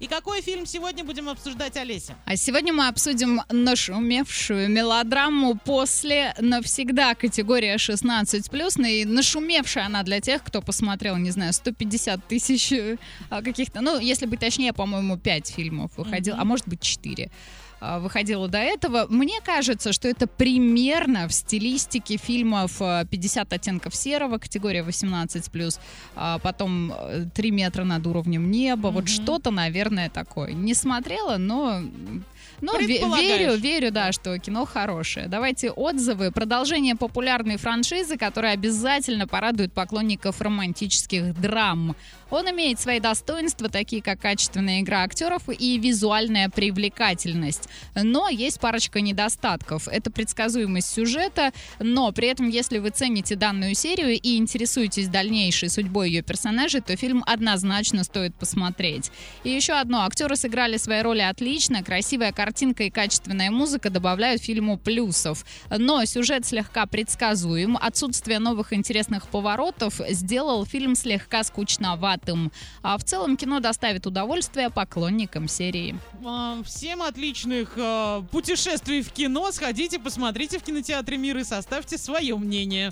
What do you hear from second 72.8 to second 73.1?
А в